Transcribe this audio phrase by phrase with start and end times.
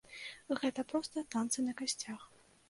[0.63, 2.27] Гэта проста танцы на касцях.